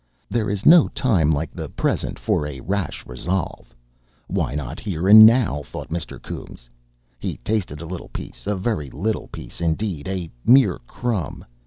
There 0.31 0.49
is 0.49 0.65
no 0.65 0.87
time 0.87 1.31
like 1.31 1.51
the 1.51 1.69
present 1.69 2.17
for 2.17 2.47
a 2.47 2.59
rash 2.61 3.05
resolve. 3.05 3.75
Why 4.25 4.55
not 4.55 4.79
here 4.79 5.07
and 5.07 5.27
now? 5.27 5.61
thought 5.61 5.89
Mr. 5.91 6.19
Coombes. 6.19 6.67
He 7.19 7.37
tasted 7.45 7.81
a 7.81 7.85
little 7.85 8.09
piece, 8.09 8.47
a 8.47 8.55
very 8.55 8.89
little 8.89 9.27
piece 9.27 9.61
indeed 9.61 10.07
a 10.07 10.31
mere 10.43 10.79
crumb. 10.87 11.45